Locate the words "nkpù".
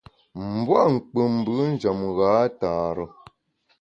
0.93-1.19